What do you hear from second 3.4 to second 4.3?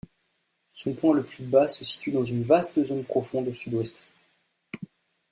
au Sud-Ouest.